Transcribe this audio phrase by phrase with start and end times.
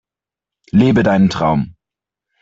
[0.71, 1.75] Lebe deinen Traum!